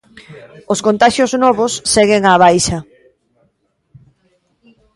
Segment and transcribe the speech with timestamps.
[0.73, 2.77] Os contaxios novos seguen á baixa.